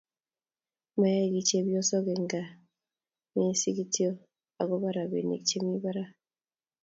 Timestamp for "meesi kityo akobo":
3.33-4.87